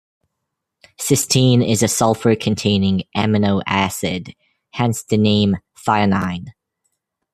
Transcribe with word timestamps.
Cysteine 0.99 1.63
is 1.63 1.83
a 1.83 1.87
sulfur-containing 1.87 3.03
amino 3.15 3.61
acid, 3.67 4.33
hence 4.71 5.03
the 5.03 5.15
name 5.19 5.57
"-thionein". 5.77 6.47